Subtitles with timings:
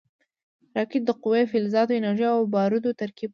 [0.75, 3.29] راکټ د قوي فلزاتو، انرژۍ او بارودو ترکیب دی